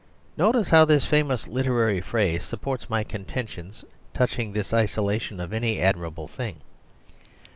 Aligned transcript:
Notice 0.35 0.69
how 0.69 0.83
this 0.83 1.05
famous 1.05 1.47
literary 1.47 2.01
phrase 2.01 2.43
supports 2.43 2.89
my 2.89 3.03
contention 3.03 3.71
touching 4.15 4.51
this 4.53 4.73
isolation 4.73 5.39
of 5.39 5.53
any 5.53 5.79
admirable 5.79 6.27
thing. 6.27 6.61